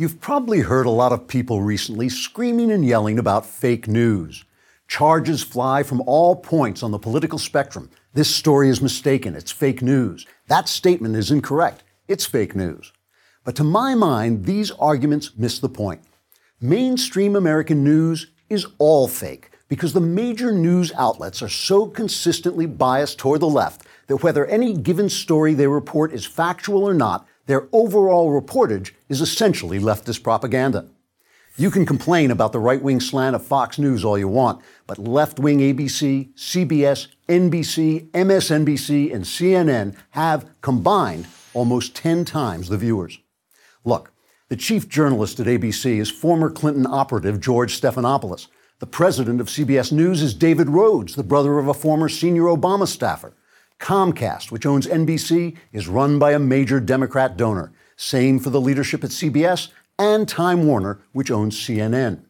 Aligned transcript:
You've 0.00 0.20
probably 0.20 0.60
heard 0.60 0.86
a 0.86 0.90
lot 0.90 1.10
of 1.10 1.26
people 1.26 1.60
recently 1.60 2.08
screaming 2.08 2.70
and 2.70 2.86
yelling 2.86 3.18
about 3.18 3.44
fake 3.44 3.88
news. 3.88 4.44
Charges 4.86 5.42
fly 5.42 5.82
from 5.82 6.02
all 6.02 6.36
points 6.36 6.84
on 6.84 6.92
the 6.92 7.00
political 7.00 7.36
spectrum. 7.36 7.90
This 8.14 8.32
story 8.32 8.68
is 8.68 8.80
mistaken. 8.80 9.34
It's 9.34 9.50
fake 9.50 9.82
news. 9.82 10.24
That 10.46 10.68
statement 10.68 11.16
is 11.16 11.32
incorrect. 11.32 11.82
It's 12.06 12.24
fake 12.24 12.54
news. 12.54 12.92
But 13.42 13.56
to 13.56 13.64
my 13.64 13.96
mind, 13.96 14.44
these 14.44 14.70
arguments 14.70 15.32
miss 15.36 15.58
the 15.58 15.68
point. 15.68 16.02
Mainstream 16.60 17.34
American 17.34 17.82
news 17.82 18.28
is 18.48 18.68
all 18.78 19.08
fake 19.08 19.50
because 19.66 19.94
the 19.94 20.00
major 20.00 20.52
news 20.52 20.92
outlets 20.92 21.42
are 21.42 21.48
so 21.48 21.88
consistently 21.88 22.66
biased 22.66 23.18
toward 23.18 23.40
the 23.40 23.48
left 23.48 23.82
that 24.06 24.22
whether 24.22 24.46
any 24.46 24.74
given 24.74 25.08
story 25.08 25.54
they 25.54 25.66
report 25.66 26.12
is 26.12 26.24
factual 26.24 26.84
or 26.84 26.94
not, 26.94 27.26
their 27.48 27.66
overall 27.72 28.30
reportage 28.30 28.92
is 29.08 29.22
essentially 29.22 29.78
leftist 29.78 30.22
propaganda. 30.22 30.86
You 31.56 31.70
can 31.70 31.86
complain 31.86 32.30
about 32.30 32.52
the 32.52 32.60
right 32.60 32.80
wing 32.80 33.00
slant 33.00 33.34
of 33.34 33.44
Fox 33.44 33.78
News 33.78 34.04
all 34.04 34.18
you 34.18 34.28
want, 34.28 34.62
but 34.86 34.98
left 34.98 35.40
wing 35.40 35.60
ABC, 35.60 36.32
CBS, 36.34 37.08
NBC, 37.26 38.10
MSNBC, 38.10 39.12
and 39.12 39.24
CNN 39.24 39.96
have 40.10 40.48
combined 40.60 41.26
almost 41.54 41.96
10 41.96 42.26
times 42.26 42.68
the 42.68 42.76
viewers. 42.76 43.18
Look, 43.82 44.12
the 44.48 44.56
chief 44.56 44.86
journalist 44.86 45.40
at 45.40 45.46
ABC 45.46 45.98
is 45.98 46.10
former 46.10 46.50
Clinton 46.50 46.86
operative 46.86 47.40
George 47.40 47.80
Stephanopoulos. 47.80 48.48
The 48.78 48.86
president 48.86 49.40
of 49.40 49.48
CBS 49.48 49.90
News 49.90 50.20
is 50.20 50.34
David 50.34 50.68
Rhodes, 50.68 51.14
the 51.14 51.24
brother 51.24 51.58
of 51.58 51.66
a 51.66 51.74
former 51.74 52.10
senior 52.10 52.44
Obama 52.44 52.86
staffer. 52.86 53.32
Comcast, 53.78 54.50
which 54.50 54.66
owns 54.66 54.86
NBC, 54.86 55.56
is 55.72 55.88
run 55.88 56.18
by 56.18 56.32
a 56.32 56.38
major 56.38 56.80
Democrat 56.80 57.36
donor. 57.36 57.72
Same 57.96 58.38
for 58.38 58.50
the 58.50 58.60
leadership 58.60 59.04
at 59.04 59.10
CBS 59.10 59.68
and 59.98 60.28
Time 60.28 60.66
Warner, 60.66 61.00
which 61.12 61.30
owns 61.30 61.56
CNN. 61.56 62.24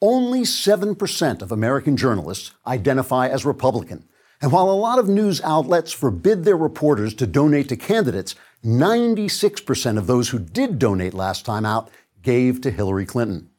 Only 0.00 0.40
7% 0.40 1.42
of 1.42 1.52
American 1.52 1.96
journalists 1.96 2.52
identify 2.66 3.28
as 3.28 3.44
Republican. 3.44 4.08
And 4.40 4.50
while 4.50 4.68
a 4.68 4.72
lot 4.72 4.98
of 4.98 5.08
news 5.08 5.40
outlets 5.42 5.92
forbid 5.92 6.44
their 6.44 6.56
reporters 6.56 7.14
to 7.14 7.26
donate 7.26 7.68
to 7.68 7.76
candidates, 7.76 8.34
96% 8.64 9.98
of 9.98 10.08
those 10.08 10.30
who 10.30 10.40
did 10.40 10.78
donate 10.78 11.14
last 11.14 11.46
time 11.46 11.64
out 11.64 11.90
gave 12.22 12.60
to 12.62 12.70
Hillary 12.70 13.06
Clinton. 13.06 13.50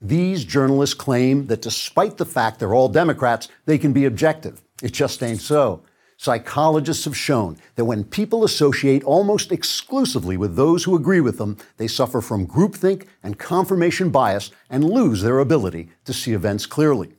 These 0.00 0.44
journalists 0.44 0.94
claim 0.94 1.46
that 1.46 1.62
despite 1.62 2.16
the 2.16 2.26
fact 2.26 2.58
they're 2.58 2.74
all 2.74 2.88
Democrats, 2.88 3.48
they 3.66 3.78
can 3.78 3.92
be 3.92 4.06
objective. 4.06 4.62
It 4.82 4.92
just 4.92 5.22
ain't 5.22 5.40
so. 5.40 5.82
Psychologists 6.24 7.04
have 7.04 7.14
shown 7.14 7.58
that 7.74 7.84
when 7.84 8.02
people 8.02 8.44
associate 8.44 9.04
almost 9.04 9.52
exclusively 9.52 10.38
with 10.38 10.56
those 10.56 10.82
who 10.82 10.96
agree 10.96 11.20
with 11.20 11.36
them, 11.36 11.58
they 11.76 11.86
suffer 11.86 12.22
from 12.22 12.46
groupthink 12.46 13.06
and 13.22 13.38
confirmation 13.38 14.08
bias 14.08 14.50
and 14.70 14.88
lose 14.88 15.20
their 15.20 15.38
ability 15.38 15.90
to 16.06 16.14
see 16.14 16.32
events 16.32 16.64
clearly. 16.64 17.12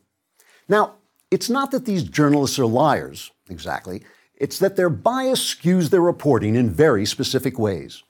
Now, 0.67 0.95
it's 1.29 1.51
not 1.51 1.69
that 1.69 1.85
these 1.85 2.01
journalists 2.01 2.57
are 2.57 2.65
liars, 2.65 3.29
exactly. 3.47 4.03
It's 4.33 4.57
that 4.57 4.75
their 4.75 4.89
bias 4.89 5.53
skews 5.53 5.91
their 5.91 6.01
reporting 6.01 6.55
in 6.55 6.71
very 6.71 7.05
specific 7.05 7.59
ways. 7.59 8.01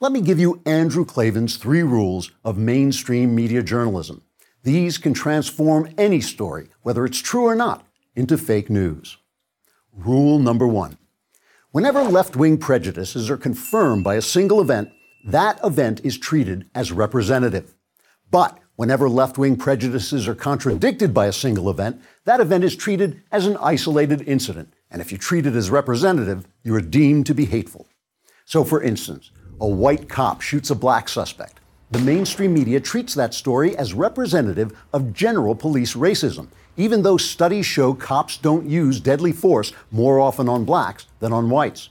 Let 0.00 0.12
me 0.12 0.20
give 0.20 0.38
you 0.38 0.60
Andrew 0.66 1.06
Klavan's 1.06 1.56
three 1.56 1.82
rules 1.82 2.30
of 2.44 2.58
mainstream 2.58 3.34
media 3.34 3.62
journalism. 3.62 4.20
These 4.64 4.98
can 4.98 5.14
transform 5.14 5.88
any 5.96 6.20
story, 6.20 6.68
whether 6.82 7.06
it's 7.06 7.22
true 7.22 7.46
or 7.46 7.54
not, 7.54 7.86
into 8.14 8.36
fake 8.36 8.68
news. 8.68 9.16
Rule 9.94 10.38
number 10.38 10.66
one 10.66 10.96
Whenever 11.70 12.02
left 12.02 12.34
wing 12.36 12.58
prejudices 12.58 13.30
are 13.30 13.36
confirmed 13.36 14.04
by 14.04 14.14
a 14.14 14.22
single 14.22 14.60
event, 14.60 14.90
that 15.24 15.60
event 15.62 16.00
is 16.02 16.18
treated 16.18 16.66
as 16.74 16.92
representative. 16.92 17.74
But 18.30 18.58
whenever 18.76 19.08
left 19.08 19.38
wing 19.38 19.56
prejudices 19.56 20.26
are 20.26 20.34
contradicted 20.34 21.12
by 21.12 21.26
a 21.26 21.32
single 21.32 21.70
event, 21.70 22.00
that 22.24 22.40
event 22.40 22.64
is 22.64 22.74
treated 22.74 23.22
as 23.30 23.46
an 23.46 23.56
isolated 23.58 24.22
incident. 24.22 24.72
And 24.90 25.00
if 25.00 25.12
you 25.12 25.18
treat 25.18 25.46
it 25.46 25.54
as 25.54 25.70
representative, 25.70 26.46
you 26.62 26.74
are 26.74 26.80
deemed 26.80 27.26
to 27.26 27.34
be 27.34 27.44
hateful. 27.44 27.86
So, 28.44 28.64
for 28.64 28.82
instance, 28.82 29.30
a 29.60 29.66
white 29.66 30.08
cop 30.08 30.40
shoots 30.40 30.70
a 30.70 30.74
black 30.74 31.08
suspect. 31.08 31.60
The 31.92 32.00
mainstream 32.00 32.52
media 32.52 32.80
treats 32.80 33.14
that 33.14 33.32
story 33.32 33.76
as 33.76 33.94
representative 33.94 34.76
of 34.92 35.12
general 35.12 35.54
police 35.54 35.94
racism 35.94 36.48
even 36.76 37.02
though 37.02 37.16
studies 37.16 37.66
show 37.66 37.92
cops 37.92 38.36
don't 38.36 38.66
use 38.66 39.00
deadly 39.00 39.32
force 39.32 39.72
more 39.90 40.18
often 40.18 40.48
on 40.48 40.64
blacks 40.64 41.06
than 41.20 41.32
on 41.32 41.50
whites. 41.50 41.90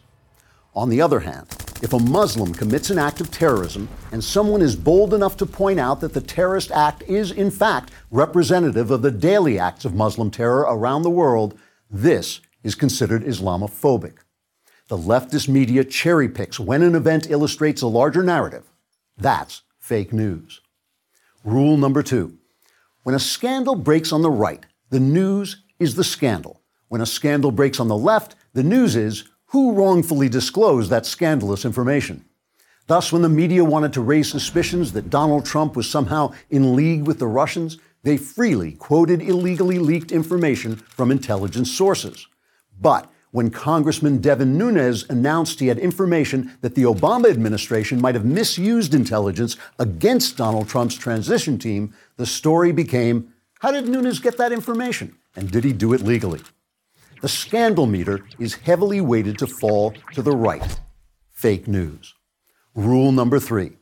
On 0.74 0.90
the 0.90 1.02
other 1.02 1.20
hand, 1.20 1.48
if 1.82 1.94
a 1.94 2.00
Muslim 2.00 2.54
commits 2.54 2.90
an 2.90 2.98
act 2.98 3.22
of 3.22 3.30
terrorism 3.32 3.90
and 4.12 4.24
someone 4.24 4.62
is 4.62 4.76
bold 4.76 5.14
enough 5.14 5.38
to 5.38 5.46
point 5.46 5.80
out 5.80 6.00
that 6.02 6.14
the 6.14 6.22
terrorist 6.22 6.72
act 6.72 7.04
is, 7.04 7.32
in 7.32 7.52
fact, 7.52 7.92
representative 8.10 8.90
of 8.92 9.02
the 9.02 9.12
daily 9.12 9.60
acts 9.60 9.86
of 9.86 9.94
Muslim 9.94 10.32
terror 10.32 10.62
around 10.62 11.02
the 11.04 11.10
world, 11.10 11.58
this 11.90 12.42
is 12.64 12.76
considered 12.76 13.24
Islamophobic. 13.24 14.18
The 14.88 14.98
leftist 14.98 15.48
media 15.48 15.84
cherry 15.84 16.30
picks 16.30 16.60
when 16.60 16.82
an 16.82 16.96
event 16.96 17.30
illustrates 17.30 17.82
a 17.82 17.88
larger 17.88 18.24
narrative. 18.24 18.66
That's 19.18 19.62
fake 19.82 20.14
news. 20.14 20.62
Rule 21.44 21.76
number 21.76 22.02
two 22.02 22.38
when 23.04 23.16
a 23.16 23.20
scandal 23.20 23.76
breaks 23.76 24.14
on 24.14 24.22
the 24.22 24.30
right, 24.30 24.64
the 24.92 25.00
news 25.00 25.64
is 25.80 25.96
the 25.96 26.04
scandal. 26.04 26.62
When 26.88 27.02
a 27.02 27.06
scandal 27.06 27.52
breaks 27.52 27.80
on 27.80 27.88
the 27.88 27.98
left, 27.98 28.36
the 28.54 28.64
news 28.64 28.96
is 28.96 29.26
who 29.48 29.74
wrongfully 29.74 30.30
disclosed 30.30 30.92
that 30.92 31.06
scandalous 31.06 31.66
information. 31.66 32.24
Thus, 32.88 33.12
when 33.12 33.22
the 33.22 33.30
media 33.30 33.66
wanted 33.66 33.94
to 33.94 34.02
raise 34.02 34.30
suspicions 34.30 34.92
that 34.94 35.10
Donald 35.10 35.46
Trump 35.46 35.76
was 35.76 35.90
somehow 35.90 36.34
in 36.50 36.76
league 36.76 37.08
with 37.08 37.20
the 37.20 37.28
Russians, 37.28 37.80
they 38.04 38.18
freely 38.18 38.74
quoted 38.74 39.22
illegally 39.22 39.80
leaked 39.80 40.12
information 40.12 40.76
from 40.76 41.12
intelligence 41.12 41.72
sources. 41.72 42.28
But 42.80 43.10
when 43.32 43.50
Congressman 43.50 44.20
Devin 44.20 44.58
Nunes 44.58 45.06
announced 45.10 45.60
he 45.60 45.68
had 45.68 45.80
information 45.80 46.58
that 46.62 46.76
the 46.76 46.84
Obama 46.84 47.30
administration 47.30 48.02
might 48.02 48.16
have 48.16 48.26
misused 48.26 48.94
intelligence 48.94 49.56
against 49.80 50.38
Donald 50.38 50.68
Trump's 50.68 50.96
transition 50.96 51.58
team, 51.58 51.94
the 52.18 52.26
story 52.26 52.72
became 52.72 53.34
how 53.60 53.72
did 53.72 53.88
Nunes 53.88 54.20
get 54.20 54.38
that 54.38 54.52
information? 54.52 55.16
And 55.36 55.50
did 55.50 55.64
he 55.64 55.72
do 55.72 55.94
it 55.94 56.02
legally? 56.02 56.42
The 57.22 57.30
scandal 57.30 57.86
meter 57.86 58.26
is 58.40 58.56
heavily 58.56 59.00
weighted 59.00 59.38
to 59.38 59.48
fall 59.48 59.94
to 60.14 60.22
the 60.22 60.36
right. 60.36 60.80
Fake 61.30 61.68
news. 61.68 62.16
Rule 62.76 63.12
number 63.12 63.40
three 63.40 63.74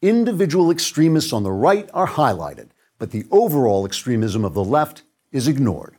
individual 0.00 0.70
extremists 0.70 1.32
on 1.32 1.42
the 1.42 1.50
right 1.50 1.90
are 1.92 2.06
highlighted, 2.06 2.68
but 2.98 3.10
the 3.10 3.26
overall 3.32 3.84
extremism 3.84 4.44
of 4.44 4.54
the 4.54 4.64
left 4.64 5.02
is 5.32 5.48
ignored. 5.48 5.97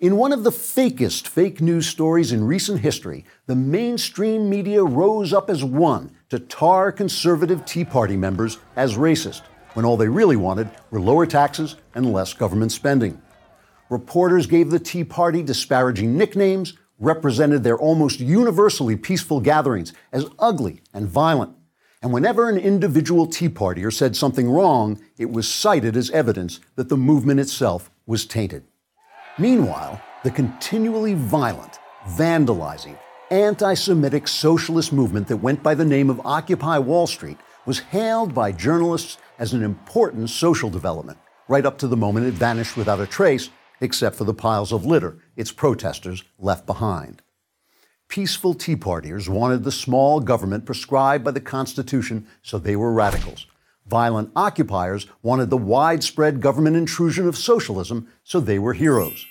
In 0.00 0.16
one 0.16 0.32
of 0.32 0.44
the 0.44 0.50
fakest 0.50 1.26
fake 1.26 1.60
news 1.60 1.88
stories 1.88 2.30
in 2.30 2.46
recent 2.46 2.78
history, 2.78 3.24
the 3.46 3.56
mainstream 3.56 4.48
media 4.48 4.84
rose 4.84 5.32
up 5.32 5.50
as 5.50 5.64
one 5.64 6.12
to 6.28 6.38
tar 6.38 6.92
conservative 6.92 7.64
Tea 7.64 7.84
Party 7.84 8.16
members 8.16 8.58
as 8.76 8.96
racist 8.96 9.42
when 9.74 9.84
all 9.84 9.96
they 9.96 10.06
really 10.06 10.36
wanted 10.36 10.70
were 10.92 11.00
lower 11.00 11.26
taxes 11.26 11.74
and 11.96 12.12
less 12.12 12.32
government 12.32 12.70
spending. 12.70 13.20
Reporters 13.90 14.46
gave 14.46 14.70
the 14.70 14.78
Tea 14.78 15.02
Party 15.02 15.42
disparaging 15.42 16.16
nicknames, 16.16 16.74
represented 17.00 17.64
their 17.64 17.76
almost 17.76 18.20
universally 18.20 18.94
peaceful 18.94 19.40
gatherings 19.40 19.92
as 20.12 20.30
ugly 20.38 20.80
and 20.94 21.08
violent. 21.08 21.56
And 22.02 22.12
whenever 22.12 22.48
an 22.48 22.56
individual 22.56 23.26
Tea 23.26 23.48
Partier 23.48 23.92
said 23.92 24.14
something 24.14 24.48
wrong, 24.48 25.02
it 25.16 25.30
was 25.32 25.48
cited 25.48 25.96
as 25.96 26.08
evidence 26.10 26.60
that 26.76 26.88
the 26.88 26.96
movement 26.96 27.40
itself 27.40 27.90
was 28.06 28.26
tainted. 28.26 28.62
Meanwhile, 29.40 30.02
the 30.24 30.32
continually 30.32 31.14
violent, 31.14 31.78
vandalizing, 32.08 32.98
anti 33.30 33.74
Semitic 33.74 34.26
socialist 34.26 34.92
movement 34.92 35.28
that 35.28 35.36
went 35.36 35.62
by 35.62 35.76
the 35.76 35.84
name 35.84 36.10
of 36.10 36.20
Occupy 36.24 36.78
Wall 36.78 37.06
Street 37.06 37.38
was 37.64 37.78
hailed 37.78 38.34
by 38.34 38.50
journalists 38.50 39.16
as 39.38 39.52
an 39.52 39.62
important 39.62 40.28
social 40.28 40.70
development, 40.70 41.18
right 41.46 41.64
up 41.64 41.78
to 41.78 41.86
the 41.86 41.96
moment 41.96 42.26
it 42.26 42.34
vanished 42.34 42.76
without 42.76 42.98
a 42.98 43.06
trace, 43.06 43.48
except 43.80 44.16
for 44.16 44.24
the 44.24 44.34
piles 44.34 44.72
of 44.72 44.84
litter 44.84 45.18
its 45.36 45.52
protesters 45.52 46.24
left 46.40 46.66
behind. 46.66 47.22
Peaceful 48.08 48.54
Tea 48.54 48.74
Partiers 48.74 49.28
wanted 49.28 49.62
the 49.62 49.70
small 49.70 50.18
government 50.18 50.66
prescribed 50.66 51.22
by 51.22 51.30
the 51.30 51.40
Constitution, 51.40 52.26
so 52.42 52.58
they 52.58 52.74
were 52.74 52.90
radicals. 52.90 53.46
Violent 53.88 54.30
occupiers 54.36 55.06
wanted 55.22 55.48
the 55.48 55.56
widespread 55.56 56.42
government 56.42 56.76
intrusion 56.76 57.26
of 57.26 57.38
socialism, 57.38 58.06
so 58.22 58.38
they 58.38 58.58
were 58.58 58.74
heroes. 58.74 59.24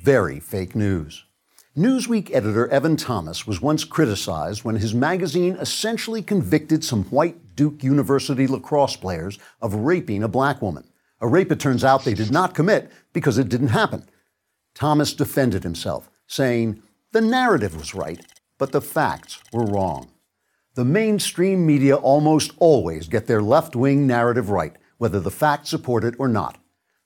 Very 0.00 0.38
fake 0.38 0.76
news. 0.76 1.24
Newsweek 1.76 2.32
editor 2.32 2.68
Evan 2.68 2.96
Thomas 2.96 3.46
was 3.46 3.60
once 3.60 3.84
criticized 3.84 4.64
when 4.64 4.76
his 4.76 4.94
magazine 4.94 5.56
essentially 5.56 6.22
convicted 6.22 6.84
some 6.84 7.04
white 7.06 7.56
Duke 7.56 7.82
University 7.82 8.46
lacrosse 8.46 8.96
players 8.96 9.38
of 9.60 9.74
raping 9.74 10.22
a 10.22 10.28
black 10.28 10.62
woman. 10.62 10.88
A 11.20 11.26
rape 11.26 11.50
it 11.50 11.58
turns 11.58 11.82
out 11.82 12.04
they 12.04 12.14
did 12.14 12.30
not 12.30 12.54
commit 12.54 12.90
because 13.12 13.38
it 13.38 13.48
didn't 13.48 13.68
happen. 13.68 14.04
Thomas 14.74 15.14
defended 15.14 15.64
himself, 15.64 16.08
saying, 16.28 16.80
The 17.10 17.20
narrative 17.20 17.76
was 17.76 17.94
right, 17.94 18.24
but 18.56 18.72
the 18.72 18.80
facts 18.80 19.42
were 19.52 19.64
wrong. 19.64 20.10
The 20.76 20.84
mainstream 20.84 21.64
media 21.64 21.96
almost 21.96 22.52
always 22.58 23.08
get 23.08 23.26
their 23.26 23.40
left 23.40 23.74
wing 23.74 24.06
narrative 24.06 24.50
right, 24.50 24.76
whether 24.98 25.18
the 25.18 25.30
facts 25.30 25.70
support 25.70 26.04
it 26.04 26.14
or 26.18 26.28
not. 26.28 26.58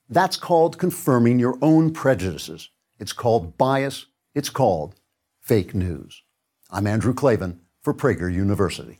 That's 0.09 0.37
called 0.37 0.77
confirming 0.77 1.39
your 1.39 1.57
own 1.63 1.93
prejudices. 1.93 2.71
It's 2.99 3.13
called 3.13 3.57
bias. 3.57 4.07
It's 4.35 4.51
called 4.51 4.97
fake 5.39 5.73
news. 5.73 6.25
I'm 6.69 6.89
Andrew 6.89 7.15
Klavan 7.15 7.61
for 7.81 7.95
Prager 7.95 8.35
University. 8.35 9.00